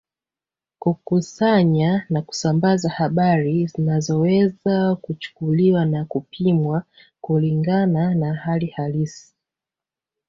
Kukusanya 0.79 2.05
na 2.09 2.21
kusambaza 2.21 2.89
habari 2.89 3.67
zinazoweza 3.67 4.95
kuchunguliwa 4.95 5.85
na 5.85 6.05
kupimwa 6.05 6.83
kulingana 7.21 8.15
na 8.15 8.33
hali 8.35 8.67
halisi 8.67 9.33